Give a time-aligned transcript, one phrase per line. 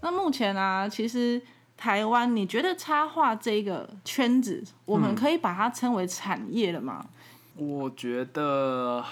[0.00, 1.40] 那目前啊，其实
[1.76, 7.04] 台湾，你觉得插画这个圈子，我们可以把它称为产业了吗？
[7.56, 9.04] 我觉得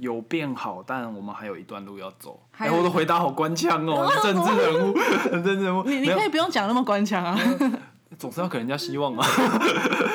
[0.00, 2.40] 有变好，但我们还有一段路要走。
[2.56, 4.94] 哎、我的回答好官腔哦， 政治人物，
[5.30, 7.38] 政治人物，你你可以不用讲那么官腔啊。
[8.18, 9.26] 总是要给人家希望啊。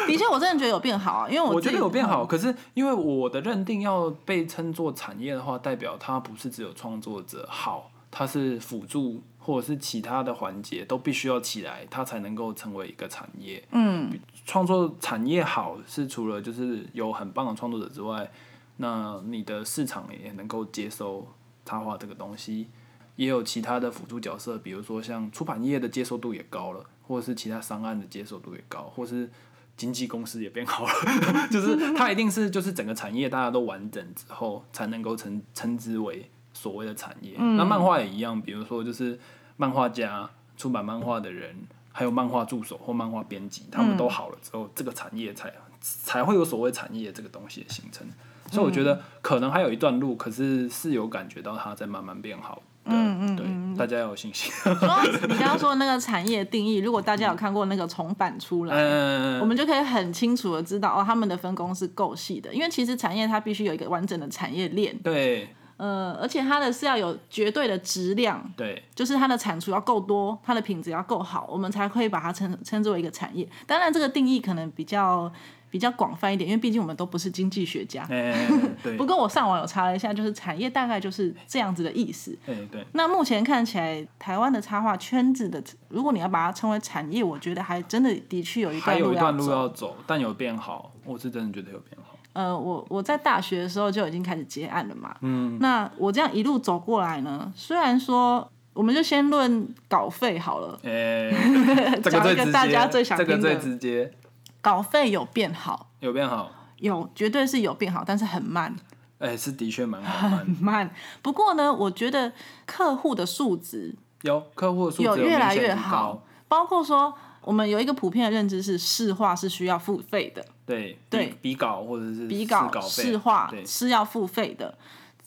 [0.05, 13.63] 的确，我真的觉得有变好啊，因为我我觉得有变好，可是因为我的认定要被称作产业的话，代表它不是只有创作者好，它是辅助或者是其他的环节都必须要起来，它才能够成为一个产业。
[13.71, 18.29] 嗯，创作产业好是除了就是有很棒的创作者之外，
[18.75, 21.25] 那你的市场也能够接收
[21.65, 22.67] 插画这个东西，
[23.15, 29.29] 也有其他的辅助角色，比如说像出版业的接受度也高了，或者是其他商案的接受度也高，或是
[29.77, 30.91] 经纪公司也变好了，
[31.49, 37.37] 就是它一定是就是整个产业大家都完整之后，才能够称称之为所谓的产业。
[37.37, 39.17] 那漫画也一样，比如说就是
[39.57, 41.53] 漫画家、出版漫画的人，
[41.91, 48.07] 还有漫画助手或漫画编辑，他们都好了之后，这个产业才才会有所谓产业这个东西的形成。
[48.49, 52.61] 所以我觉得可能还有一段路，可是是有感觉到它在慢慢变好。
[52.89, 54.49] 嗯嗯对，大家要有信心。
[55.27, 73.47] 你刚刚说的那个产业定义，如果大家有看过那个重版出来，嗯，我们就可以很清楚的知道哦，他们的分工是够细的，因为其实产业它必须有一个完整的产业链，对呃，而且它的是要有绝对的质量，对就是它的产出要够多，它的品质要够好，我们才可以把它称称之为一个产业。
[73.65, 75.31] 当然，这个定义可能比较
[75.69, 78.07] 比较广泛一点，因为毕竟我们都不是经济学家。
[78.09, 78.47] 哎
[78.81, 82.35] 对不过我上网有查了一下，就是产业大概就是这样子的意思。
[82.47, 89.51] 哎对，那目前看起来，台湾的插画圈子的，如果你要把它称为产业，我觉得还真的的确有一段路要有一段路。
[89.51, 92.06] 要走，但有变好，我是真的觉得有变好。
[92.37, 95.15] 呃，我我在大学的时候就已经开始接案了嘛。
[95.21, 95.57] 嗯。
[95.59, 101.31] 那我这样一路走过来呢，虽然说，我们就先论稿费好了，哎，
[102.03, 104.13] 这个讲一个最直接，大家最想这个最直接，
[104.61, 106.51] 稿费有变好，有变好。
[106.77, 108.75] 有绝对是有变好，但是很慢，
[109.17, 110.91] 哎，是的确蛮好很慢。
[111.23, 112.31] 不过呢，我觉得
[112.67, 117.11] 客户的素质有客户的素质有越来越好，包括说，
[117.47, 120.45] 我们有一个普遍的认知是，市话是需要付费的。
[120.65, 124.77] 对对比比稿或者是比稿、试稿费试画是要付费的。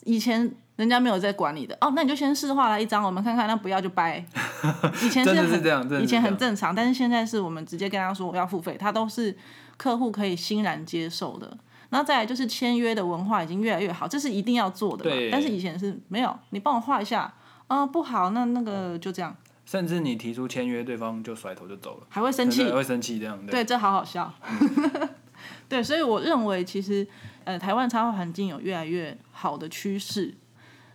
[0.04, 4.22] 以前人家没有在管你的哦，那你就先试画来一张，我们看看，那不要就掰。
[5.02, 9.34] 以前真的很是这样以前很正常，但是现在是我们直接跟他说我要付费，他都是
[9.78, 11.56] 客户可以欣然接受的。
[11.88, 15.30] 然后再来就是签约的文化已经越来越好，这是一定要做的嘛对。
[15.30, 17.32] 但是以前是没有，你帮我画一下，
[17.66, 19.34] 啊、不好，那那个就这样，
[19.70, 22.72] 甚至你提出签约，对方就甩头就走了，还会生气还。
[22.72, 24.34] 会生气这样对，这好好笑。
[25.70, 27.06] 对，所以我认为其实
[27.44, 30.34] 呃，台湾插画环境有越来越好的趋势。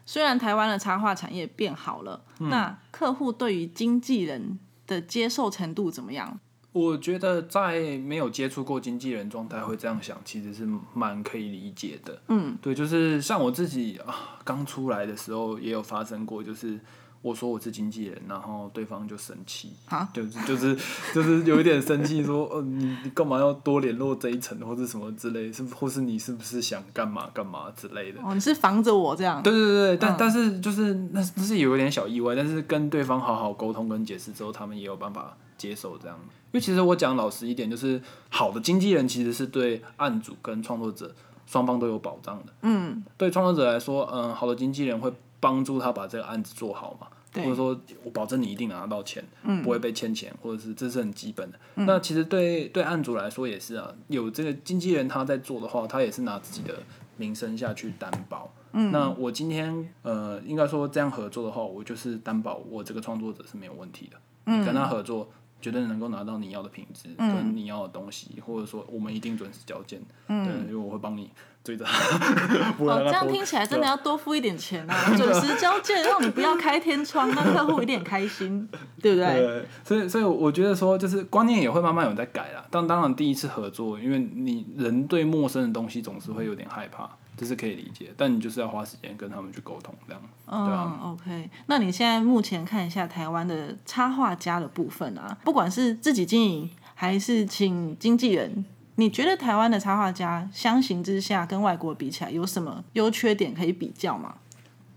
[0.06, 6.38] 虽然台湾的插画产业变好了，嗯那客户对于经纪人的接受程度怎么样？
[6.74, 12.22] 我觉得在没有接触过经纪人状态会这样想，其实是蛮可以理解的。
[12.28, 16.78] 嗯，对，就是像我自己啊，刚出来的时候也有发生过，就是
[17.26, 20.78] 我说我是经纪人，然后对方就生气，啊，就是就是
[21.12, 28.22] 就是有一点生气，说呃你你干嘛要多联络这一层或者什么之类，是或是你是不是想干嘛干嘛之类的。
[28.22, 29.42] 哦，你是防着我这样？
[29.42, 36.16] 对对对对，但、嗯但是就是那那是有一点小意外，但是跟对方好好沟通跟解释之后，他们也有办法接受这样。
[36.52, 38.00] 因为其实我讲老实一点，就是
[38.30, 41.12] 好的经纪人其实是对案主跟创作者
[41.48, 42.54] 双方都有保障的。
[42.62, 45.12] 嗯，对创作者来说，嗯，好的经纪人会
[45.42, 51.60] 帮助他把这个案子做好嘛，对或者说我保证你一定拿得到钱，嗯不会被欠钱，或者是这是很基本的。
[51.76, 56.82] 那其实对对案主来说也是啊，有这个经纪人他在做的话，他也是拿自己的
[57.18, 58.54] 名声下去担保。
[58.78, 64.18] 嗯那我今天呃，应该说这样合作的话，我就是担保我这个创作者是没有问题的。
[64.48, 65.30] 嗯你跟他合作，
[65.66, 70.00] 绝对能够拿到你要的品质跟你要的东西，或者说我们一定准时交件。
[70.28, 71.32] 对，因为我会帮你
[71.64, 71.84] 追着
[72.78, 78.70] 哦，这样听起来真的要多付一点钱啊，准时交件，让你不要开天窗，让客户一定很开心，
[79.02, 79.26] 对不对？
[79.26, 82.64] 对，所以所以我觉得说，就是观念也会慢慢有在改啦。
[82.70, 88.14] 但当然第一次合作，因为你人对陌生的东西总是会有点害怕，这是可以理解。
[88.16, 90.22] 但你就是要花时间跟他们去沟通，这样。
[90.48, 91.50] 对啊嗯，OK。
[91.68, 98.64] 那你现在目前看一下台湾的插画家的部分啊，不管是自己经营还是请经纪人，
[98.96, 104.36] 你觉得台湾的插画家相形之下跟外国比起来有什么优缺点可以比较吗？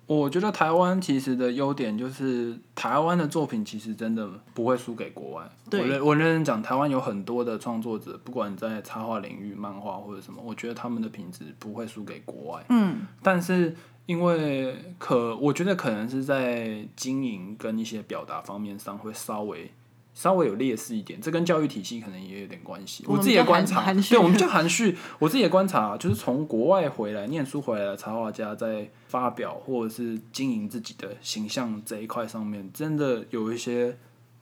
[0.09, 5.51] 我觉得台湾其实的优点就是台湾的作品其实真的不会输给国外。
[5.71, 12.65] 我认我认真讲，台湾有很多的创作者，不管在插画领域、漫画或者什么，我觉得他们的品质不会输给国外。
[12.71, 13.77] 嗯，但是
[14.07, 19.71] 因为可我觉得可能是在经营跟一些表达方面上会稍微
[20.19, 23.05] 稍微有劣势一点，这跟教育体系可能也有点关系。
[23.07, 24.99] 我自己的观察，对我们比较含蓄。
[25.21, 33.97] 我自己的观察就是从国外回来念书回来的插画家，在发表或者是经营自己的形象这一块上面，真的有一些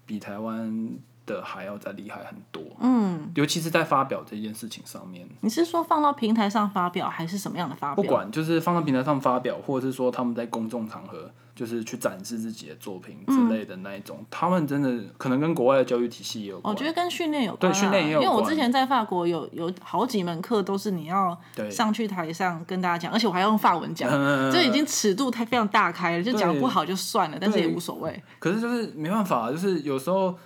[0.06, 0.96] 比台湾
[1.26, 2.62] 的还要再厉害很多。
[2.81, 5.28] 嗯，尤其是在发表这件事情上面。
[5.40, 8.02] 你是说放到平台上发表，还是什么样的发表？
[8.02, 16.73] 不管就是放到平台上发表，或者是说他们在公众场合就是去展示自己的作品之类的那一种，他们真的可能跟国外的教育体系也有关。
[16.73, 28.23] 我觉得跟训练有关、啊，对训练也有因为我之前在法国有有好几门课都是你要对上去台上跟大家讲，而且我还要用法文讲，嗯这已经尺度太非常大开了，就讲不好就算了，但是也无所谓。
[28.38, 30.37] 可是就是没办法，就是有时候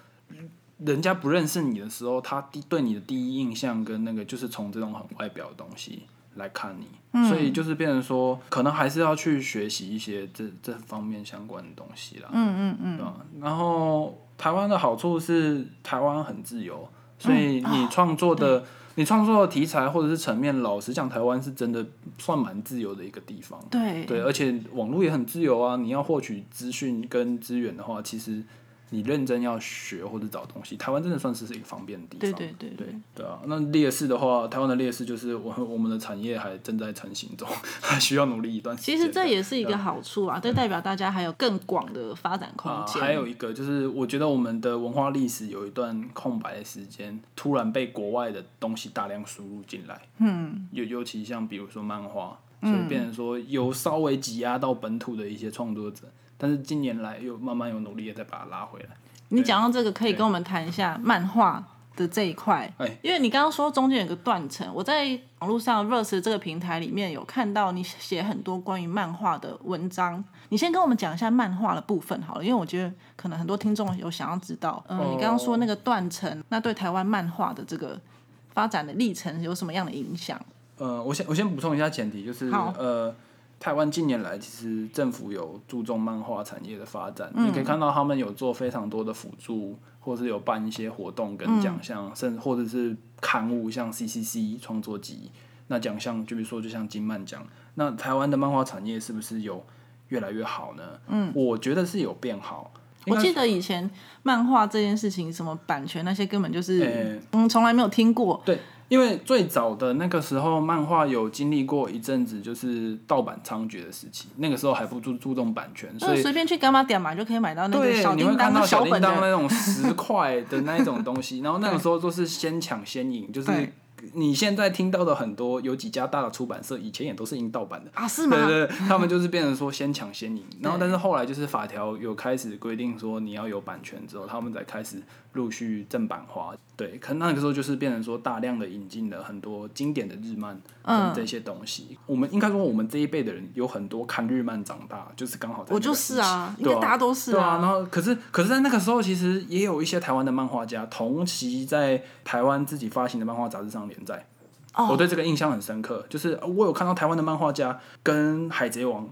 [0.84, 6.02] 人家不认识你的时候，他第对你的第一印象跟那个就是从这种很外表的东西
[6.36, 12.28] 来看你，嗯所以就是变成说，可能还是要去学习一些这这方面相关的东西啦。
[12.32, 13.16] 嗯嗯嗯，对吧？
[13.40, 16.88] 然后台湾的好处是台湾很自由，
[17.18, 21.84] 所以你创作的、你创作的题材或者是层面，老实讲，台湾是真的
[22.16, 23.60] 算蛮自由的一个地方。
[23.70, 25.76] 对对，而且网络也很自由啊。
[25.76, 28.42] 你要获取资讯跟资源的话，其实
[28.90, 32.38] 你认真要学或者找东西，台湾真的算是是一个方便的地方。
[32.38, 37.48] 对对对对对啊，那劣势的话，台湾的劣势就是我我们的产业还正在成型中，
[37.81, 38.96] 还需要努力一段时间。
[38.96, 43.00] 其实这也是一个好处啊，这代表大家还有更广的发展空啊，间。
[43.00, 50.02] 还有一个就是，我觉得我们的文化历史有一段空白的时间，突然被国外的东西大量输入进来。
[50.19, 56.02] 嗯，尤尤其像比如说漫画，所以变成说有稍微挤压到本土的一些创作者，
[56.40, 58.88] 但是近年来又慢慢有努力的再把它拉回来。
[59.28, 61.62] 你讲到这个，可以跟我们谈一下漫画
[61.94, 62.98] 的这一块，哎。
[63.02, 65.06] 因为你刚刚说中间有个断层，我在
[65.40, 75.10] 网络上 Verse 这个平台里面有看到你写很多关于漫画的文章，你先跟我们讲一下漫画的部分好了，因为我觉得可能很多听众有想要知道，嗯、哦。
[75.12, 78.00] 你刚刚说那个断层，那对台湾漫画的这个
[78.48, 80.40] 发展的历程有什么样的影响？
[80.78, 83.14] 呃，我先我先补充一下前提，就是呃，
[83.60, 95.30] 台湾近年来其实政府有注重漫画产业的发展，嗯你可以看到他们有做非常多的辅助，或是有办一些活动跟奖嗯项，甚至或者是刊物，像 CCC 创作集，
[95.68, 99.62] 那奖项就比如说就像金漫奖，那台湾的漫画产业是不是有
[100.08, 100.82] 越来越好呢？
[101.08, 102.72] 嗯，我觉得是有变好。
[103.06, 103.90] 我记得以前
[104.22, 108.40] 漫画这件事情，什么版权那些根本就是、呃嗯从来没有听过。
[108.44, 108.58] 对，
[108.90, 123.72] 因为最早的那个时候，漫画有经历过一阵子就是盗版猖獗的时期，那个时候还不注注重版权，所以随便去干嘛点买就可以买到那个，小你会叮当的看到小叮本的，当那种十块的那一种东西， 然后那个时候都是先抢先赢，就是对
[124.14, 127.91] 你现在听到的很多有几家大的出版社，以前也都是印盗版的。
[127.94, 128.37] 啊，是吗？
[128.47, 135.02] 对对，对他们就是变成说先抢先赢，然后但是后来就是法条有开始规定说你要有版权之后，他们才开始
[135.35, 136.55] 陆续正版化。
[136.76, 141.99] 对，可那个时候就是变成说大量的引进了很多经典的日漫嗯跟这些东西。
[142.06, 154.26] 我们应该说我们这一辈的人有很多看日漫长大，就是刚好在我就是啊，应对该大家都是对啊，然后可是可是，在那个时候，其实也有一些台湾的漫画家同期在台湾自己发行的漫画杂志上连载。
[154.73, 159.06] 哦我对这个印象很深刻，就是呃我有看到台湾的漫画家跟海贼王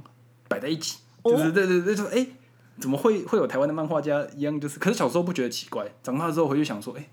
[0.48, 2.24] 摆在一起，哦就是对对对，就是哎、
[2.78, 4.60] 怎么会会有台湾的漫画家一样？
[4.60, 7.04] 就是，可是小时候不觉得奇怪，长大之后回去想说，哎、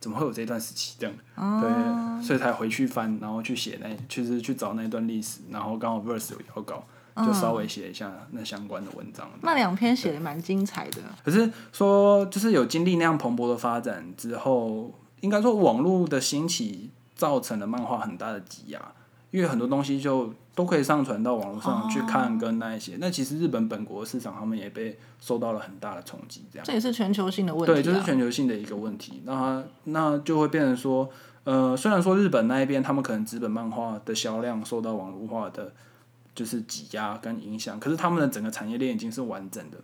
[0.00, 1.14] 怎么会有这段时期这样？
[1.36, 6.82] 哦对，所以才回去翻，然后去写那，就是去找那段历史，然后刚好 verse 有要稿，
[7.16, 9.28] 就稍微写一下那相关的文章。
[9.42, 11.02] 那两篇写的蛮精彩的。
[11.22, 18.80] 可是说，就是有经历那样蓬勃的发展之后，应该说网络的兴起造成了漫画很大的挤压，
[19.30, 22.96] 因为很多东西就都可以上传到网络上去看跟那一些。
[22.98, 26.64] 那其实日本本国市场他们也被受到了很大的冲击，这样。
[26.66, 27.74] 这也是全球性的问题、啊。
[27.74, 29.20] 对，就是全球性的一个问题。
[29.26, 31.10] 那它那就会变成说，
[31.44, 35.74] 呃，虽然说日本那一边他们可能纸本漫画的销量受到网络化的
[36.34, 39.76] 就是挤压跟影响，可是他们的整个产业链已经是完整的。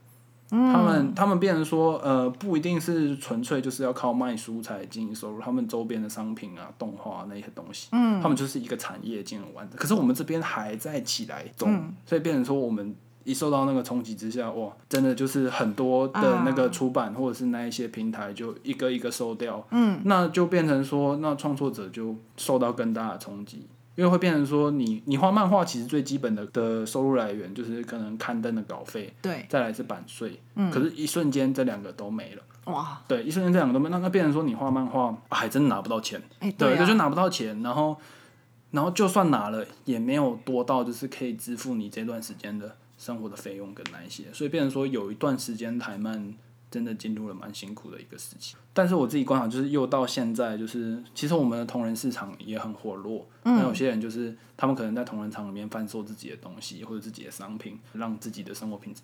[0.49, 9.76] 他们他们变成说，呃，不一定是纯粹就是要靠卖书才经营收入，他们周边的商品啊、动画、啊、那些东西，嗯，他们就是一个产业进入完整。
[9.76, 23.67] 可是我们这边还在起来中，所以变成说我们一受到那个冲击之下，哇，真的就是很多的那个出版或者是那一些平台就一个一个收掉，嗯，那就变成说，那创作者就受到更大的冲击。
[23.97, 37.97] 因为会变成说你，你画漫画其实最基本的的收入来源就是可能刊登的稿费，对，再来是版税，嗯，可是一瞬间这两个都没了，哇，对，一瞬间这两个都没，那那变成说你画漫画、啊还真拿不到钱，哎、对，啊，就拿不到钱，然后
[38.71, 46.35] 然后就算拿了，也没有多到就是可以支付你这段时间的生活的费用跟那一些，所以变成说有一段时间台漫
[46.70, 48.56] 真的进入了蛮辛苦的一个时期。
[48.73, 53.26] 但是我自己观察，就是又到现在，就是其实我们的同人市场也很火络。
[53.42, 59.02] 那有些人就是他们可能在同人场里面贩售自己的东西或者自己的商品，让自己的生活品质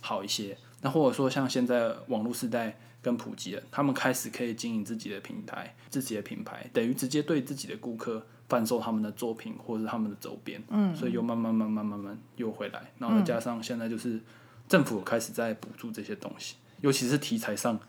[0.00, 0.56] 好一些。
[0.80, 10.60] 那或者说像现在网络时代更普及了，他们开始可以经营自己的平台、自己的品牌，等于直接对自己的顾客贩售他们的作品或者是他们的周边。
[10.70, 14.20] 嗯，所以又慢慢慢慢慢慢又回来，然后再加上现在就是
[14.68, 17.80] 政府开始在补助这些东西，尤其是题材上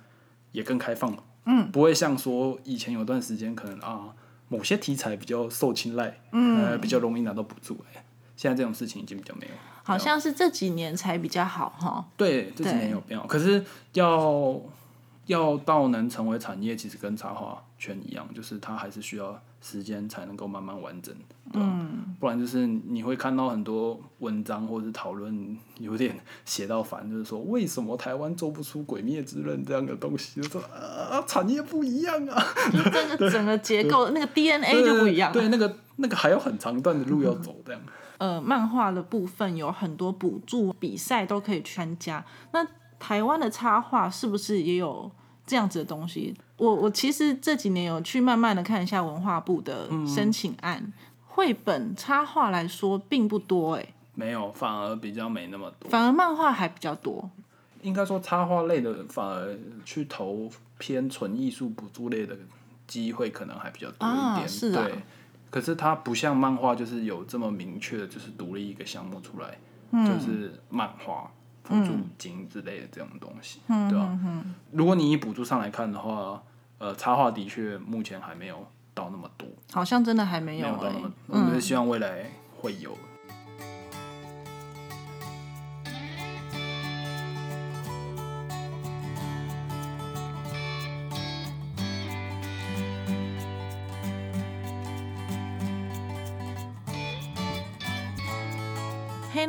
[0.53, 1.23] 也更开放了。
[1.45, 4.15] 嗯，不会像说以前有段时间可能啊
[4.47, 7.77] 某些题材比较受青睐，嗯，呃比较容易拿到补助。
[7.91, 8.05] 哎，
[8.37, 9.51] 现在这种事情已经比较没有。
[9.83, 12.05] 好像是这几年才比较好哈。
[12.15, 14.57] 对，这几年有变好，可是要
[15.25, 21.15] 要到能成为产业，其实跟插画圈一样，就是它还是需要时间才能够慢慢完整。
[21.53, 30.41] 嗯，不然就是你会看到很多文章或者是讨论，有点写到烦，就是说为什么台湾做不出《鬼灭之刃》这样的东西？
[30.41, 35.31] 就说啊，产业不一样啊，整个整个结构那个 DNA 就不一样。
[35.31, 37.81] 对，那个那个还有很长段的路要走，这样。
[38.17, 42.23] 呃，漫画的部分有很多补助比赛都可以参加。
[42.53, 42.65] 那
[43.03, 45.11] 台湾的插画是不是也有
[45.45, 46.33] 这样子的东西？
[46.55, 50.93] 我我其实这几年有去慢慢的看一下文化部的申请案，
[51.25, 57.29] 绘本插画来说并不多哎，没有，反而比较没那么多，反而漫画还比较多。
[57.81, 62.37] 应该说插画类的反而去投偏纯艺术补助类的
[62.87, 64.95] 机会可能还比较多一点，是对。
[65.49, 69.57] 可是它不像漫画，就是有这么明确的，就是独立一个项目出来，
[70.07, 71.29] 就是漫画
[71.63, 74.19] 补助金之类的这种东西，对吧？
[74.71, 76.41] 如果你以补助上来看的话，
[76.77, 80.67] 呃，插画的确目前还没有到那么多，好像真的还没有。
[81.27, 82.29] 我们希望未来
[82.59, 82.95] 会有。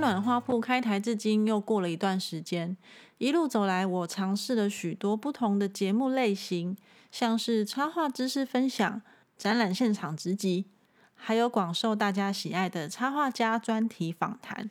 [0.04, 2.76] 暖花铺开台至今又过了一段时间，
[3.16, 6.76] 一路走来，我尝试了许多不同的节目类型，
[7.10, 9.00] 像是插画知识分享、
[9.38, 10.66] 展览现场直击，
[11.14, 14.70] 还有广受大家喜爱的插画家专题访谈。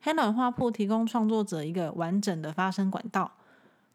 [0.00, 3.32] 黑暖花铺提供创作者一个完整的发声管道，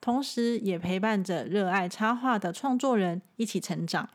[0.02, 4.10] 同时也陪伴着热爱插画的创作人一起成长。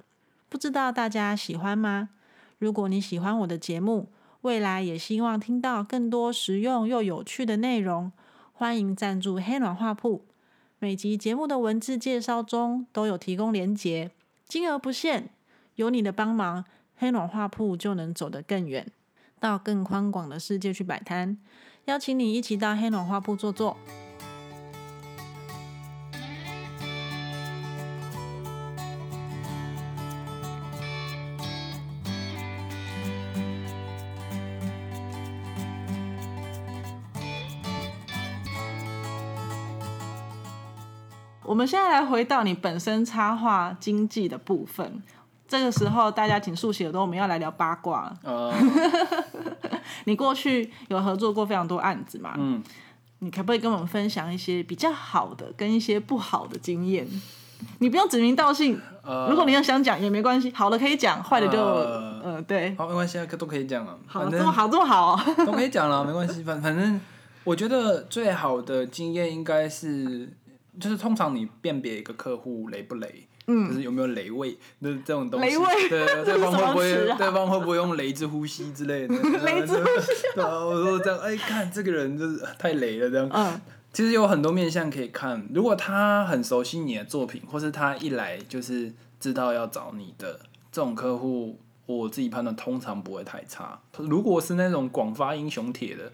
[0.51, 2.11] 不知道大家喜欢吗？
[2.59, 8.11] 如果你喜欢我的节目，未来也希望听到更多实用又有趣的内容，
[8.53, 10.25] 欢迎赞助黑暖画铺。
[10.79, 14.11] 每集节目的文字介绍中都有提供连结，
[14.49, 15.29] 金额不限。
[15.75, 16.65] 有你的帮忙，
[16.97, 18.91] 黑暖画铺就能走得更远，
[19.39, 21.37] 到更宽广的世界去摆摊。
[21.85, 23.77] 邀请你一起到黑暖画铺坐坐。
[41.61, 45.03] 们现在来回到你本身插画经济的部分。
[45.47, 48.11] 这个时候，大家请竖起耳朵，我们要来聊八卦。
[48.23, 48.51] 呃，
[50.05, 52.33] 你过去有合作过非常多案子嘛？
[52.39, 52.63] 嗯，
[53.19, 57.07] 你可不可以跟我们分享一些比较好的跟一些不好的经验？
[57.81, 58.81] 你不用指名道姓，
[59.29, 63.95] 如果你要想讲也没关系，好的可以讲，坏的就呃对，好没关系啊，都可以讲啊。
[64.07, 66.43] 好，这么好，这么好，都可以讲了，没关系。
[66.43, 66.99] 反反正，
[67.45, 70.33] 我觉得最好的经验应该是。
[70.81, 75.57] 就是通常你辨别一个客户雷不雷，就是有没有雷味，那这种东西，
[75.89, 79.15] 对 对方会不会对方会不会用雷之呼吸之类的？
[79.45, 83.29] 雷之呼吸，对啊，我说这样，哎，看这个人就是太雷了这样。
[83.33, 83.61] 嗯，
[83.93, 90.41] 其实有很多面相可以看，如果他很熟悉你的作品，或是他一来就是知道要找你的
[90.73, 93.81] 这种客户，我自己判断通常不会太差。
[93.99, 96.13] 如果是那种广发英雄帖的，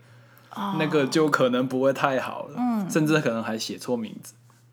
[0.79, 4.33] 那个就可能不会太好了，嗯，甚至可能还写错名字。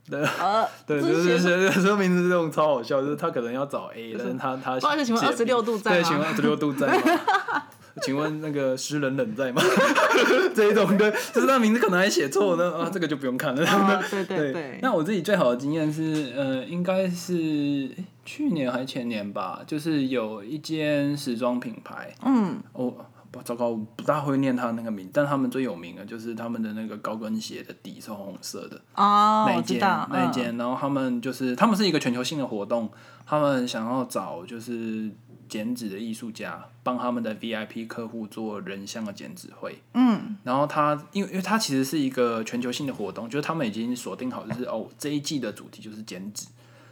[0.10, 0.22] 对，
[0.86, 7.64] 对，就是是说名字这种超好笑，就是他可能要找 A，但是他他不好意思，请问二十六度在对，请问二十六度在吗？
[8.02, 9.62] 请问那个诗人冷在吗？
[10.56, 14.04] 这一种的，就是他名字可能还写错呢啊，这个就不用看了。
[14.10, 14.80] 对对对。
[14.82, 17.92] 那我自己最好的经验是，呃，应该是
[18.26, 23.06] 去年还前年吧，就是有一间时装品牌，嗯，我
[23.42, 28.80] 糟糕，我不大会念他那个名，但他们最有名的就是他们的那个高跟鞋的底是红色的。
[28.96, 32.90] 哦，那一间我知道，嗯那一间，然后他们就是他们是一个全球性的活动，
[33.26, 35.10] 他们想要找就是
[35.50, 39.82] 剪纸的艺术家，帮他们的 VIP 客户做人像的剪纸会。
[39.94, 46.48] 嗯，然后他因为因为他其实是一个全球性的活动，就是他们已经锁定好，就是哦这一季的主题就是剪纸，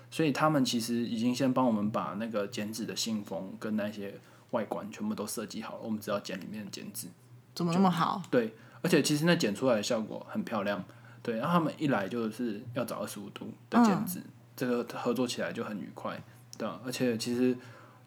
[0.10, 4.14] 所以他们其实已经先帮我们把那个剪纸的信封跟那些
[4.51, 7.08] 外观全部都设计好了，我们只要剪里面的剪纸。
[7.53, 8.22] 怎么那么好？
[8.31, 10.81] 对，而且其实那剪出来的效果很漂亮。
[11.24, 14.20] 对，然后他们一来就是要找二十五度的剪纸，
[14.55, 16.20] 这个合作起来就很愉快，
[16.58, 17.55] 对啊而且其实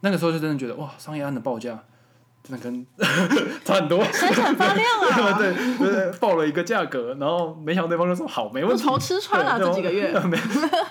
[0.00, 1.80] 那个时候就真的觉得哇，商业案的报价
[2.42, 2.84] 真的跟
[3.64, 5.38] 差很多，闪闪发亮啊！
[5.38, 10.36] 对对对，报了一个价格，然后没想到对方就说好，没问题，我头吃穿了对这几个月， 没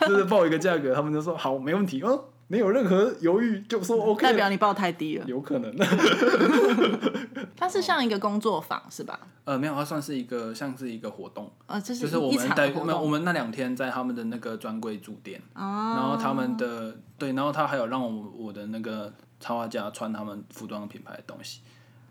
[0.07, 5.25] 就是报一个价格，他们就说好，没问题，哦，没有任何犹豫就说 OK，代表你报太低了。
[5.27, 5.75] 有可能。
[7.55, 9.19] 它是像一个工作坊是吧？
[9.45, 11.49] 呃，没有，它算是一个像是一个活动。
[11.65, 12.87] 呃，这就是我们在场活动。
[12.87, 21.61] 没有我们那两天在他们的那个专柜驻店，然后他们的对，然后他还有让我我的那个插画家穿他们服装品牌的东西，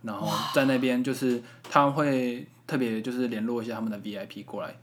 [0.03, 4.75] 然后在那边就是他会特别就是联络一下他们的 VIP 过来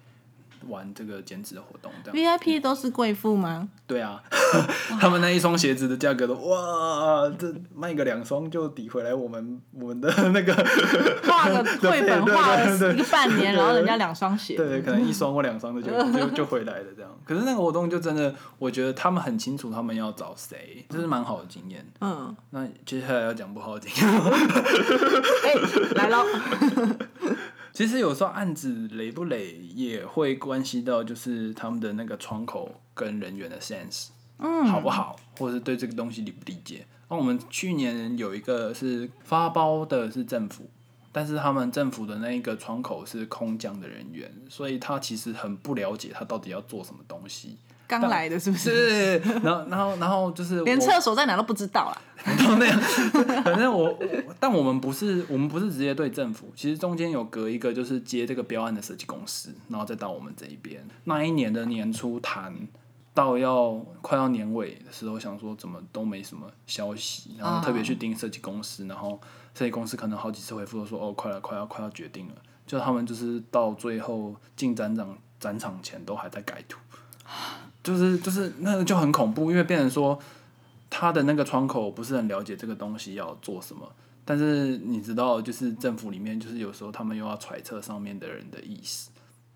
[0.67, 3.69] 玩这个减脂的活动，这样 VIP 都是贵妇吗？
[3.87, 4.21] 对啊，
[4.99, 10.53] 他们那一双鞋子的价格都哇，这卖个两双就抵回来我们我们的那个
[11.23, 14.55] 画个绘本对对画对对了一个半年，然后人家两双鞋。
[14.55, 17.09] 对，可能一双或两双的就就就回来了这样。
[17.25, 21.85] 可是那个活动就真的，我觉得他们很清楚他们要找谁，这是蛮好的经验。
[22.01, 24.21] 嗯，那接下来要讲不好的经验，
[25.43, 25.55] 哎，
[25.95, 26.25] 来喽。
[27.79, 36.85] 其实有时候案子累不累也会关系到，就是他们的那个窗口跟人员的 sense，嗯，好不好，或者是对这个东西理不理解。
[37.07, 40.69] 那我们去年有一个是发包的是政府，
[41.13, 47.55] 但是他们政府的那一个窗口是空降的人员，所以他其实很不了解他到底要做什么东西。
[47.89, 49.19] 刚来的是不是？
[49.19, 52.01] 是，然后然后然后就是连我厕所在哪都不知道啦。
[52.37, 52.79] 到那样，
[53.43, 60.85] 反正我，我但我们不是，我们不是直接对政府，其实中间有隔一个就是接这个标案的设计公司，然后再到我们这一边。
[61.05, 62.53] 那一年的年初谈
[63.13, 69.19] 到要快要年尾的时候，想说怎么都没什么消息，然后特别去盯设计公司，然后
[69.55, 72.35] 设计公司可能好几次回复都说哦，快了，快要快要决定了，
[72.67, 76.77] 就他们就是到最后进展场展场前都还在改图。
[77.83, 80.17] 就是就是那个就很恐怖，因为变成说
[80.89, 83.89] 他的那个窗口不是很了解这个东西要做什么，
[84.25, 89.09] 但是你知道，就是政府里面就是有时候他们又要揣测上面的人的意思。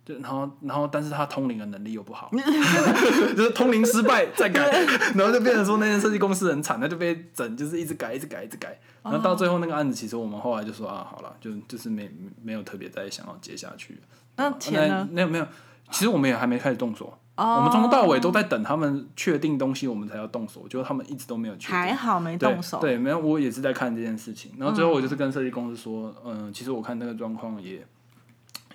[0.05, 2.29] 就然后，然后，但是他通灵的能力又不好，
[3.38, 4.69] 就是通灵失败再改，
[5.15, 13.97] 然后就变成说那间设计公司很惨，那就被整，就是一直改，一直改，一直改，然后到最后那个案子，其实我们后来就说啊，好了，就就是没没有特别再想要接下去。
[14.36, 15.07] 那钱呢？
[15.09, 15.47] 没有没有，
[15.89, 17.17] 其实我们也还没开始动手。
[17.35, 20.67] 哦我们从头到尾都在等他们确定东西，我们才要动手。
[20.67, 21.75] 结果他们一直都没有确定。
[21.75, 22.79] 还好没对动手。
[22.79, 24.51] 对，没有，我也是在看这件事情。
[24.57, 27.83] 然后最后我就是跟设计公司说，嗯、其实我看那个状况也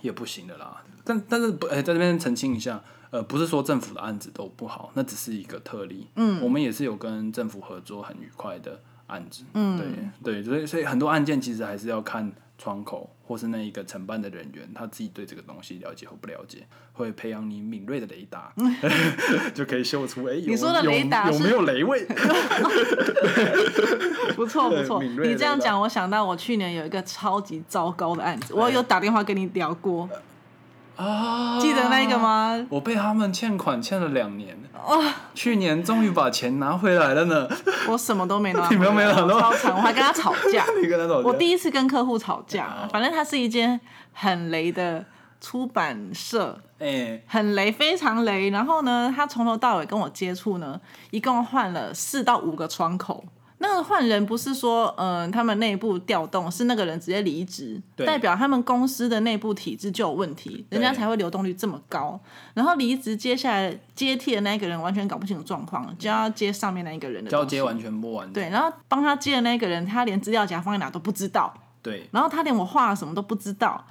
[0.01, 0.83] 也不行的啦。
[1.05, 6.09] 但但是不，哎、在这边澄清一下，呃，不是说政府的案子都不好，那只是一个特例。
[6.17, 9.45] 嗯，我们也是有跟政府合作很愉快的案子。
[9.55, 9.79] 嗯，
[10.23, 18.51] 对对，所以所以很多案件其实还是要看窗口或是那一个承办的人员他自己对这个东西了解或不了解，会培养你敏锐的雷达，
[19.55, 22.07] 就可以嗅出哎、有你说的有雷达是有没有雷味？
[24.35, 25.03] 不错不错。
[25.03, 30.09] 你这样讲，我想到我去年有一个超级糟糕的案子，我有打电话跟你聊过，
[30.99, 32.67] 啊，记得那个吗？
[32.69, 34.59] 我被他们欠款欠了两年，
[35.33, 37.49] 去年终于把钱拿回来了呢。
[37.89, 40.65] 我什么都没拿，你们都没拿到超惨，我还跟他吵架。
[40.83, 43.81] 你跟他吵架我第一次跟客户吵架，哦反正他是一间
[44.13, 45.05] 很雷的
[45.41, 48.51] 出版社，哎、很雷，非常雷。
[48.51, 50.81] 然后呢，他从头到尾跟我接触呢，
[51.13, 53.25] 一共换了四到五个窗口。
[53.61, 62.19] 那个换人不是说，嗯、他们内部调动，是那个人直接离职，代表他们公司的内部体制就有问题，人家才会流动率这么高。
[62.55, 68.33] 然后离职接下来接替的那一个人完全搞不清楚状况，就要接上面那一个人的交接完全不完。
[68.33, 73.85] 对，然后帮他接的那个人，他连资料夹放在哪都不知道，对，然后他连我画了什么都不知道。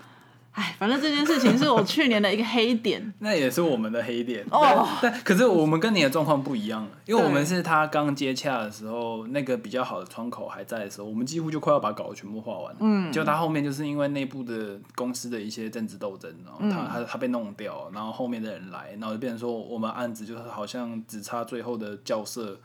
[0.57, 3.13] 哎，反正这件事情是我去年的一个黑点。
[3.19, 4.43] 那也是我们的黑点。
[4.49, 12.75] 哦但但可是我们跟你的状况不一样，因为我们是他刚接洽的时候，那个比较好的窗口还在的时候，我们几乎就快要把稿全部画完。
[12.79, 22.59] 嗯，就他后面就是因为内部的公司的一些政治斗争，然后他、他他被弄掉，然后后面的人来，然后就变成说我们案子就是好像只差最后的校色。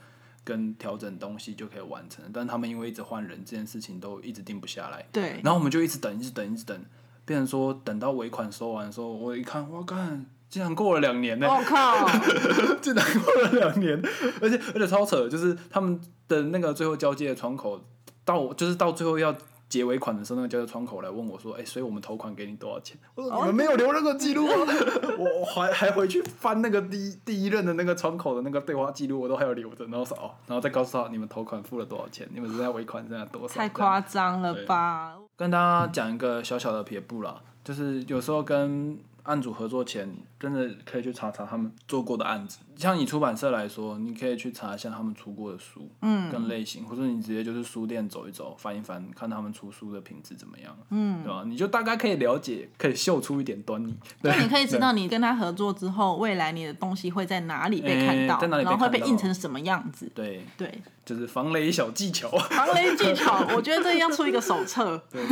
[0.44, 5.06] 跟调整东西就可以完成，但他们因为一直换人，这件事情都一直定不下来。
[5.12, 6.76] 对，然后我们就一直等，一直等，一直等，
[7.24, 12.06] 变成说等到尾款收完的时候，我一看，我看竟然过了两年呢、我、靠，
[12.82, 14.00] 竟然过了两年，
[14.40, 17.80] 而且而且超扯，就是他们的那个最后交接的窗口，
[18.24, 19.34] 到就是到最后要
[19.68, 24.52] 结尾款的时候，那个交接窗口来问我说：“哎、所以我们投款给你多少钱？”我说：“你们没有留任何记录啊！”
[25.16, 33.54] 我我还还回去翻那个第一第一任的那个窗口的那个对话记录，我都还有留着，然后说哦，然后再告诉他你们投款付了多少钱，你们现在尾款现在多少？
[33.54, 35.14] 太夸张了吧？
[35.42, 40.08] 跟大家讲一个小小的撇步啦，就是有时候跟案主合作前，
[40.42, 42.58] 真的可以去查查他们做过的案子。
[42.74, 51.44] 像以出版社来说，你可以去查一下他们出过的书，嗯，跟类型，或者你直接就是书店走一走，翻一翻，看他们出书的品质怎么样，嗯，对吧？
[51.46, 53.94] 你就大概可以了解，可以嗅出一点端倪。
[54.20, 60.10] 对， 你可以知道你跟他合作之后，未来你的东西会在哪里被看到，哎在哪里被然后会被印成什么样子。
[60.12, 65.00] 对，对，就是防雷小技巧，防雷技巧， 我觉得这要出一个手册。
[65.08, 65.24] 对，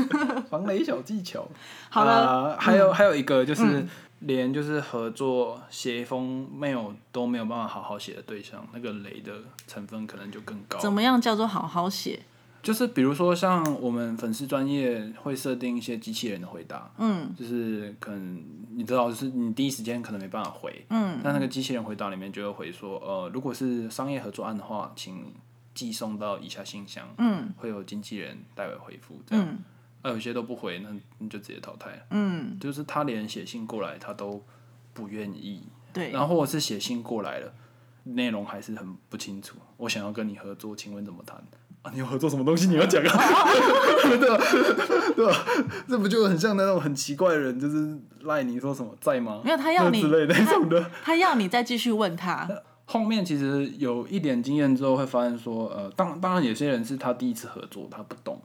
[0.49, 1.49] 防雷小技巧。
[1.89, 3.85] 好了啊还有、还有一个就是。
[4.21, 9.33] 连就是合作写一封 mail 都没有办法好好写的对象，那个雷的
[9.67, 10.79] 成分可能就更高。
[10.79, 12.21] 怎么样叫做好好写？
[12.63, 18.45] 就是比如说像我们粉丝专业会设定一些机器人的回答，嗯，就是可能
[18.77, 25.33] 你知道，就是你第一时间可能没办法回，嗯，但那个机器人回答里面就会回说，呃，如果是商业合作案的话，请
[25.73, 29.47] 寄送到以下信箱，嗯，会有经纪人代为回复，这样。
[29.49, 29.59] 嗯
[30.03, 32.03] 啊，有些都不回，那你就直接淘汰了。
[32.11, 34.43] 嗯，就是他连写信过来他都
[34.93, 37.53] 不愿意，对，然后我是写信过来了，
[38.05, 39.57] 内容还是很不清楚。
[39.77, 41.37] 我想要跟你合作，请问怎么谈？
[41.83, 42.67] 啊，你有合作什么东西？
[42.67, 43.09] 你要讲啊，
[44.05, 44.45] 对吧？
[45.17, 45.33] 对吧？
[45.89, 49.41] 这不就很像那种很奇怪的人，就是赖你说什么在吗？
[49.43, 50.91] 没有他要你之类的那种的。
[51.03, 52.47] 他要你再继续问他，
[52.85, 58.39] 后面其实有一点经验之后，会发现说，呃，当当然有些人是他第一次合作，他不懂，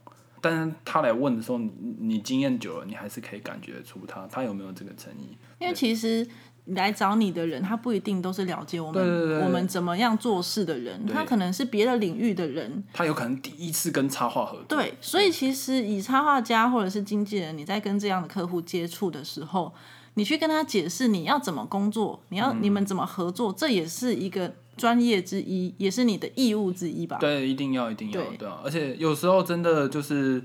[0.46, 5.36] 但是他来问的时候，你你经验久了，你还是可以感觉出他他有没有这个诚意。
[5.60, 6.28] 因为其实
[6.66, 12.84] 来找你的人，他不一定都是了解我们我们怎么样做事的人，他可能是别的领域的人。
[12.94, 19.74] 他有可能第一次跟插画合作，对，所以其实以插画家或者是经纪人，你在跟这样的客户接触的时候，
[20.14, 27.18] 你去跟他解释你要怎么工作，你要、你们怎么合作，这也是一个专业之一，也是你的义务之一吧。
[27.20, 28.48] 对，一定要，一定要，对！
[28.64, 30.44] 而且有时候真的就是，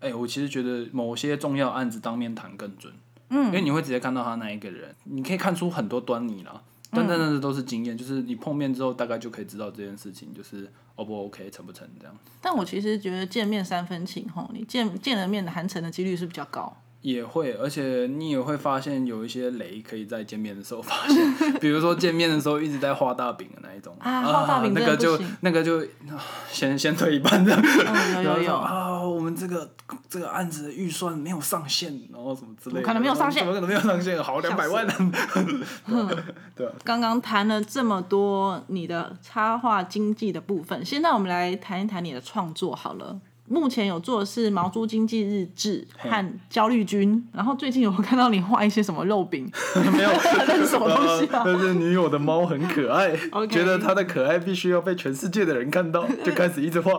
[0.00, 2.92] 哎、我其实觉得某些重要案子当面谈更准，
[3.30, 6.62] 嗯，因为你会直接看到他那一个人，你可以看出很多端倪啦。
[6.94, 12.14] 但但那都是经验，就是你碰面之后，大概就可以知道这件事情，就是 O 不 OK，成不成这样。
[12.42, 16.76] 但我其实觉得见面三分情吼，你见见了面的谈成的几率是比较高。
[17.02, 23.94] 也会，而且你也会发现有一些雷可以在见面的时候发现， 比如说见面的时候一直在画大饼的那一种。
[23.98, 26.16] 啊画大饼那个就那个就啊
[26.50, 28.42] 先先退一半这样，嗯，有有。
[28.44, 28.54] 有。
[28.56, 29.68] 啊，我们这个
[30.08, 33.44] 这个案子的预算没有上限，然后什么之类的，可能没有上限。
[33.44, 34.22] 怎么可能没有上限？
[34.22, 34.86] 好，两百万，
[36.54, 43.18] 对啊，刚刚谈了这么多你的插画经济的部分，现在我们来谈一谈你的创作好了。
[43.48, 49.50] 目前有做的是毛猪经济日志和焦虑君，然后最近有看到你画一些什么肉饼，
[49.92, 50.10] 没有，
[50.46, 51.42] 那是什么东西啊？
[51.44, 53.14] 但是女友的猫很可爱
[53.50, 56.92] 觉得它的可爱必须要被全世界的人看到， 就开始一直画。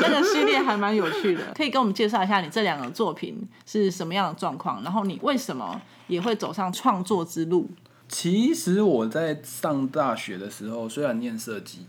[0.00, 7.68] 那个系列还蛮有趣的，可以跟我们介绍一下你这两个作品是什么样的状况，然后你为什么也会走上创作之路？
[8.08, 11.86] 其实我在上大学的时候，虽然念设计，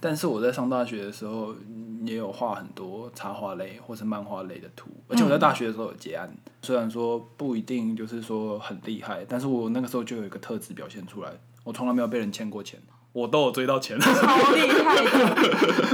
[0.00, 6.30] 但是我在上大学的时候嗯也有画很多插画类或是漫画类的图，而且我在大学的时候有结案，
[6.62, 11.30] 虽然说不一定就是说很厉害，但是我那个时候就有一个特质表现出来，
[11.64, 12.80] 我从来没有被人欠过钱，
[13.12, 13.98] 我都有追到钱。
[13.98, 14.94] 超厉害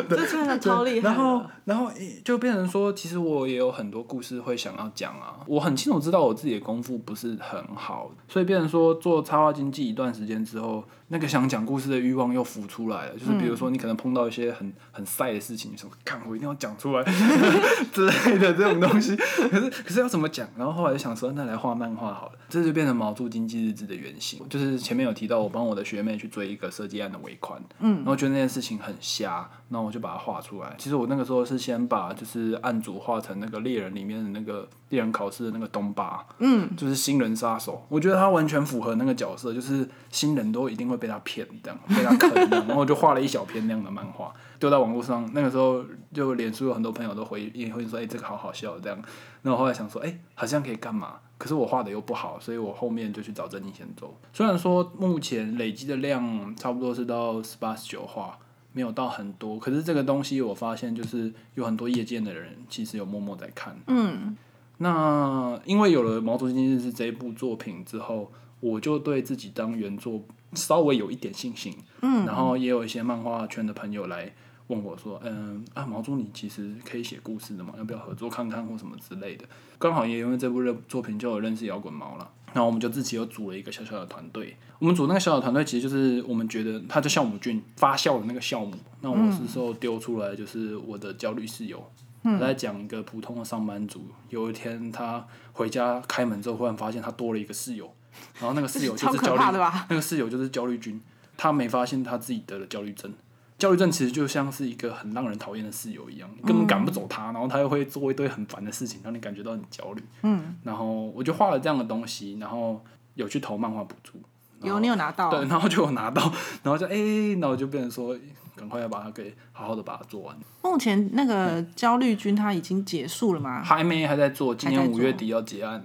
[0.09, 1.09] 的，这真的超厉害。
[1.09, 5.41] 然后，然后诶就变成说，其实我也有很多故事会想要讲啊。
[5.47, 13.13] 我很清楚知道我自己的功夫不是很好，所以变成说做插画经济一段时间之后，那个想讲故事的欲望又浮出来了。
[13.19, 17.05] 就是比如说，你可能碰到一些很很晒的事情，你说看我一定要讲出来
[17.93, 19.17] 之类的这种东西。
[19.51, 20.49] 可是可是要怎么讲？
[20.57, 22.33] 然后后来就想说，那来画漫画好了。
[22.49, 24.41] 这就变成毛住经济日志的原型。
[24.49, 30.75] 就是前面有提到，我帮我的学妹去追一个设计案的尾款，嗯，然后觉得那件事情很瞎，然后我就把它画出来。
[30.79, 37.85] 其实我那个时候是先把就是案主画成那个猎人里面的那个猎人考试的那个东巴，嗯，就是新人杀手。
[37.89, 42.31] 我觉得他完全符合那个角色，就是新人都一定会被他骗这样， 被他坑。
[42.51, 45.29] 然后我就画了一小篇那样的漫画，丢到网络上。
[45.33, 48.99] 那个时候就脸书有很多朋友都回也会说，哎、这个好好笑这样。
[49.43, 51.17] 然后后来想说，哎、好像可以干嘛？
[51.37, 54.15] 可是我画的又不好，所以我后面就去找郑义贤做。
[54.33, 58.39] 虽然说目前累积的量差不多是到十八十九画，
[58.73, 63.77] 没有到很多，可是这个东西我发现就是有很多业界的人其实有默默在看。
[63.89, 64.37] 嗯，
[64.79, 70.23] 那因为有了《毛主席日志》这一部作品之后，我就对自己当原作
[70.55, 71.77] 稍微有一点信心。
[72.03, 74.33] 嗯，然后也有一些漫画圈的朋友来
[74.69, 77.75] 问我说：“嗯啊，毛主你其实可以写故事的嘛？
[77.77, 79.45] 要不要合作看看或什么之类的？”
[79.79, 82.31] 刚好也因为这部热作品，就有认识摇滚毛了。
[82.53, 84.57] 然后我们就自己又组了一个小小的团队。
[84.79, 88.75] 我们组那个小小团队，其实就是我们觉得它叫酵母菌发酵的那个酵母。
[89.01, 91.85] 那我是时候丢出来，就是我的焦虑室友。
[92.23, 97.93] 我在讲一个普通的上班族，有一天他回家开门之后，忽然发现他多了一个室友，
[98.39, 99.43] 然后那个室友就是焦虑，
[99.89, 101.01] 那个室友就是焦虑菌。
[101.37, 103.13] 他没发现他自己得了焦虑症。
[103.59, 110.03] 焦虑症其实就像是一个很让人讨厌的室友一样，根本赶不走他，然后他又会做一堆很烦的事情，让你感觉到很焦虑。
[110.23, 114.21] 嗯，然后我就画了这样的东西，然后有去投漫画补助。
[114.65, 115.31] 有你有拿到？
[115.31, 116.23] 对，然后就有拿到，
[116.63, 118.17] 然后就哎，那我就变成说。
[118.57, 120.37] 赶快要把它给好好的把它做完。
[120.63, 123.61] 目前那个焦虑君他已经结束了吗？
[123.65, 125.83] 还没，还在做，今年五月底要结案。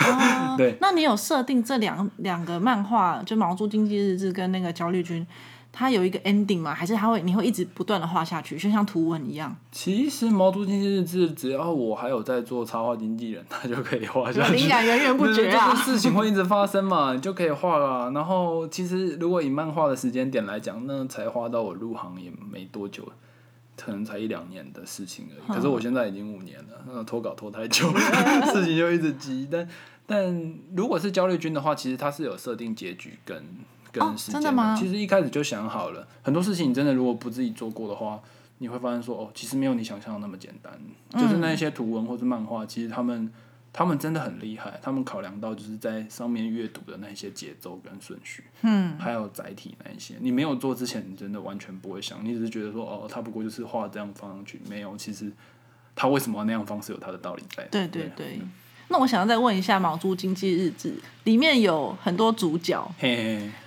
[0.58, 0.76] 对。
[0.78, 5.26] 那你有设定这两两个漫画，就《毛猪经济日志》跟那个焦虑君？
[5.72, 6.74] 它有一个 ending 吗？
[6.74, 9.56] 还是它会你会一直不断的画下去，就像图文一样？
[9.72, 14.54] 其实毛猪经济日志只要我还有在做插画经纪人，它就可以画下去。
[14.54, 15.74] 灵感源源不绝啊！
[15.82, 18.10] 事情会一直发生嘛，你就可以画了。
[18.10, 23.10] 然后其实如果以漫画的时间点来讲，那才画到我入行也没多久，
[23.74, 25.56] 可能才一两年的事情而已。
[25.56, 27.90] 可是我现在已经五年了，那拖稿拖太久，
[28.52, 29.48] 事情就一直急。
[29.50, 29.66] 但
[30.06, 33.42] 但如果是焦虑君的话，其实他是有设定结局跟。
[33.92, 38.20] 跟时间的，其实一开始就想好了，很多事情你真的如果不自己做过的话，
[38.58, 40.72] 你会发现说哦，其实没有你想象的那么简单。
[41.20, 43.30] 就是那些图文或者漫画，其实他们
[43.72, 55.30] 他们真的很厉害，他们考量到就是在上面阅读的那些节奏跟顺序，嗯，还有载体那一些，你没有做之前，你真的完全不会想，你只是觉得说哦，他不过就是画这样放上去，没有，其实
[55.94, 57.64] 他为什么那样方式有他的道理在。
[57.70, 58.40] 对对对。
[58.88, 60.90] 那我想要再问一下《毛猪经济日志》
[61.24, 62.86] 里面有很多主角，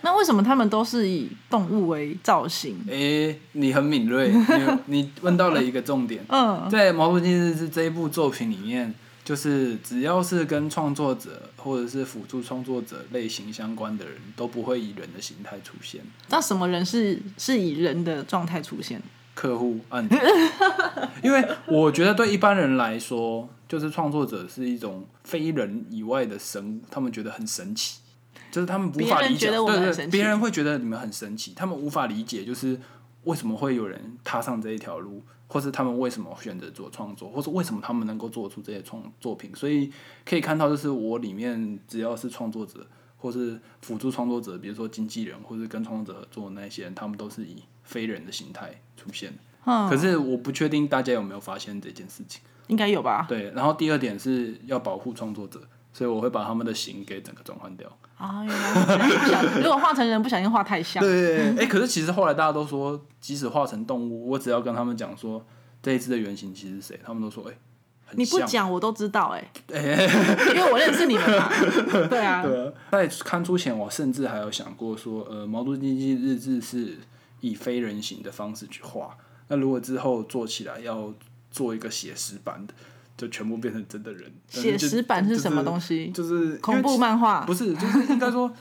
[0.01, 2.77] 那为什么他们都是以动物为造型？
[2.89, 6.23] 哎，你很敏锐，你你问到了一个重点。
[6.29, 16.01] 嗯，在《毛猪经济日志》这一部作品里面，就是只要是跟创作者或者是辅助创作者类型相关的人，都不会以人的形态出现。
[16.29, 19.01] 那什么人是是以人的状态出现？
[19.35, 20.09] 客户案，
[21.21, 23.47] 因为我觉得对一般人来说。
[23.67, 27.99] 就是创作者是一种非人以外的神，他们觉得很神奇，
[28.51, 32.79] 就是他们无法理解，对对，别人会觉得你们很神奇，他们无法理解，就是
[33.23, 39.49] 为什么会有人踏上这一条路，或是他们为什么选择做创作，或是为什么他们能够做出这些创作品。
[39.55, 39.91] 所以
[40.23, 42.85] 可以看到，就是我里面只要是创作者，
[43.17, 49.33] 或是辅助创作者，比如说经纪人，或是跟创作者合作的那些人，他们都是以非人的形态出现。
[49.89, 52.41] 可是我不确定大家有没有发现这件事情。
[52.67, 53.25] 应该有吧。
[53.29, 55.61] 对，然后第二点是要保护创作者，
[55.93, 57.87] 所以我会把他们的形给整个转换掉。
[58.17, 61.03] 啊，原来 如果画成人，不小心画太像。
[61.03, 65.45] 对对对，哎，可是其实后来大家都说，即使画成动物，我只要跟他们讲说
[65.81, 67.53] 这一只的原型其实是谁，他们都说哎，
[68.13, 71.49] 你不讲我都知道哎，因为我认识你们嘛。
[72.07, 72.41] 对啊。
[72.41, 76.97] 对，在刊出前，我甚至还有想过说，呃，毛都经济日志是
[77.45, 79.17] 以非人形的方式去画，
[79.49, 81.13] 那如果之后做起来要。
[81.55, 82.73] 做一个写实版的，
[83.15, 84.29] 就全部变成真的人。
[84.49, 86.11] 写实版是什么东西？
[86.11, 87.45] 就是恐怖漫画。
[87.45, 88.49] 不是，就是应该说，《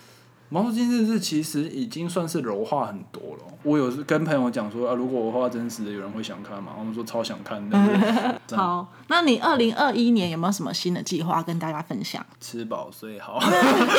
[0.51, 3.45] 毛头今日是其实已经算是柔化很多了。
[3.63, 6.73] 我有跟朋友讲说啊，如果我画真实的，有人会想看吗？
[6.77, 7.77] 他们说超想看的。
[8.55, 12.25] 好，那你二零二一年有没有什么新的计划跟大家分享？
[12.41, 13.41] 吃饱睡好。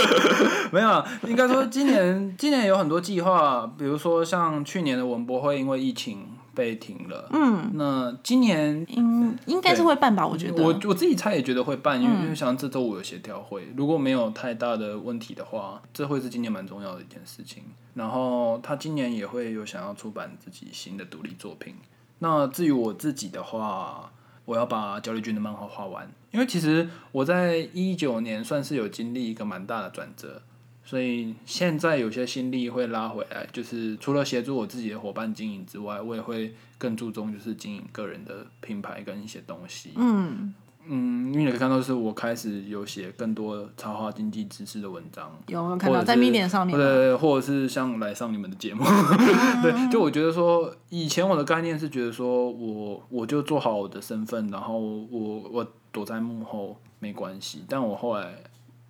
[0.72, 6.28] 没有，应该说今年今年有很多计划，比如说像去年的文博会，因为疫情。
[6.56, 7.30] 被停了。
[7.32, 10.26] 嗯，那今年应应该是会办吧？
[10.26, 17.64] 我觉得我我自己猜也觉得会办，因为因为像这周五有协调会，如果没有太大的问题的话，这会是今年蛮重要的一件事情。
[17.94, 21.76] 然后他今年也会有想要出版自己新的独立作品。
[22.20, 24.12] 那至于我自己的话，
[24.46, 30.42] 我要把焦虑君的漫画画完，因为其实我在一九年算是有经历一个蛮大的转折。
[30.86, 39.94] 所以现在有些心力会拉回来，就是除了协助我自己的伙伴经营之外，我也会更注重就是经营个人的品牌跟一些东西。
[39.96, 40.54] 嗯
[40.88, 48.84] 嗯，因为你可以看到，是我开始有写更多插画经济知识的文章，有看到在 Medium 上面，对，或者是像来上你们的节目，
[49.64, 58.36] 对，就我觉得说，以前我的概念是觉得说我我就做好我的身份，然后我我躲在幕后没关系，但我后来。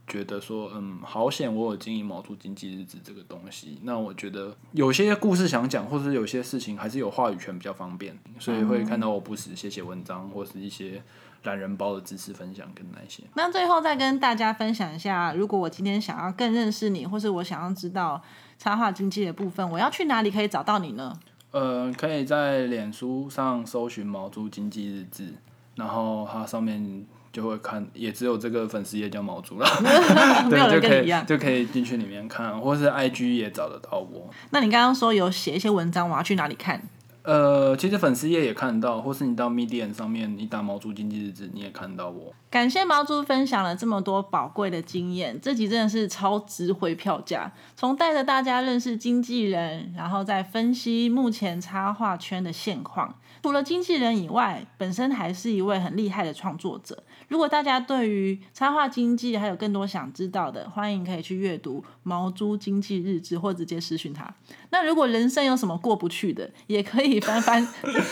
[0.07, 3.79] 觉得说，嗯，好险我有经营毛猪经济日志这个东西。
[3.83, 11.01] 那我觉得有些故事想讲，或者有些事情还是有话语权比较方便，所以会看到我不时写写文章，或是一些
[11.43, 13.23] 懒人包的知识分享跟那些。
[13.33, 18.21] 那最后再跟大家分享一下，如果我今天想要更认识你，或是我想要知道
[18.59, 21.17] 插画经济的部分，我要去哪里可以找到你呢？
[21.49, 25.33] 呃，可以在脸书上搜寻毛猪经济日志，
[25.75, 27.07] 然后它上面。
[27.35, 29.67] 就会看，也只有这个粉丝页叫毛猪了，
[30.49, 34.29] 对，就可以就可以进去里面看，或是 IG 也找得到我。
[34.51, 36.81] 那你刚刚说有写一些文章，我要去哪里看？
[37.25, 42.31] 呃，其实粉丝页也看到，或是你到 Medium 上面，你打毛猪经济日志，你也看到我。
[42.51, 47.51] 感谢毛猪分享了这么多宝贵的经验，这集真的是超值回票价。
[47.75, 53.15] 从带着大家认识经纪人，然后再分析目前插画圈的现况。
[53.41, 57.03] 除了经纪人以外，本身还是一位很厉害的创作者。
[57.27, 64.31] 如果大家对于插画经济还有更多想知道的，欢迎可以去阅读《毛猪经济日志》或直接私讯他。
[64.69, 67.67] 那如果人生有什么过不去的，也可以翻翻，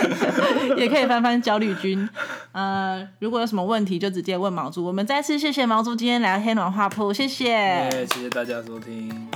[0.75, 2.09] 也可以翻翻焦虑君。
[2.51, 4.83] 呃，如果有什么问题，就直接问毛猪。
[4.83, 9.29] 我们再次谢谢毛猪今天来黑暖画铺，谢谢，谢谢大家收听。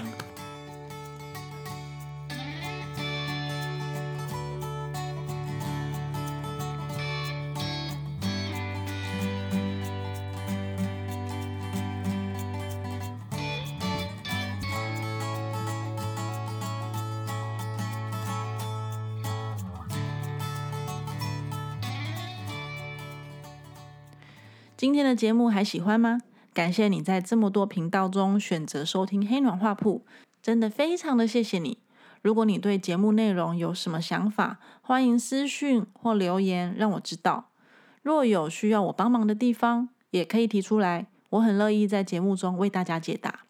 [24.87, 26.21] 今天的节目还喜欢吗？
[26.53, 30.05] 感谢你在这么多频道中选择收听黑暖画铺，
[30.41, 31.79] 真的非常的谢谢你。
[32.21, 37.49] 如果你对节目内容有什么想法，欢迎私讯或留言让我知道。
[38.01, 43.41] 若有需要我帮忙的地方，也可以提出来，我很乐意在节目中为大家解答。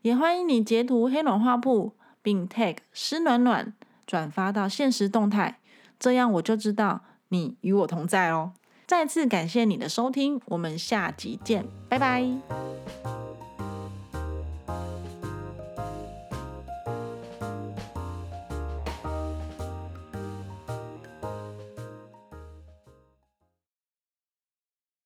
[0.00, 3.74] 也欢迎你截图黑暖画铺，并 tag 湿暖暖
[4.06, 5.58] 转发到现实动态，
[5.98, 8.54] 这样我就知道你与我同在哦。
[8.86, 13.21] 再次感谢你的收听，我们下集见，拜拜。